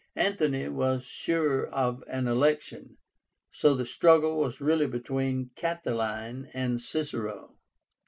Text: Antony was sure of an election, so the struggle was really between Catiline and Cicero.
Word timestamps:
Antony 0.15 0.67
was 0.67 1.05
sure 1.05 1.67
of 1.67 2.03
an 2.07 2.27
election, 2.27 2.97
so 3.51 3.75
the 3.75 3.85
struggle 3.85 4.39
was 4.39 4.59
really 4.59 4.87
between 4.87 5.51
Catiline 5.55 6.49
and 6.55 6.81
Cicero. 6.81 7.53